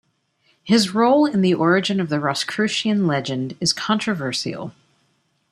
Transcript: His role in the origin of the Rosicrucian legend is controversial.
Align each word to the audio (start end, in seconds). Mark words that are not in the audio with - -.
His 0.63 0.95
role 0.95 1.27
in 1.27 1.41
the 1.41 1.53
origin 1.53 1.99
of 1.99 2.09
the 2.09 2.19
Rosicrucian 2.19 3.05
legend 3.05 3.55
is 3.61 3.71
controversial. 3.71 4.73